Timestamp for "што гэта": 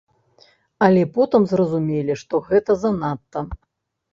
2.23-2.71